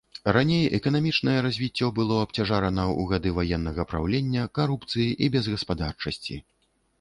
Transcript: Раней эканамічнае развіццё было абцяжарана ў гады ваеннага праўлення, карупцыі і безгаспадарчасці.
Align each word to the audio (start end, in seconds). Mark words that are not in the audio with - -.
Раней 0.35 0.63
эканамічнае 0.77 1.35
развіццё 1.47 1.89
было 1.99 2.15
абцяжарана 2.21 2.85
ў 2.85 3.01
гады 3.11 3.35
ваеннага 3.37 3.87
праўлення, 3.93 4.47
карупцыі 4.61 5.07
і 5.27 5.31
безгаспадарчасці. 5.37 6.41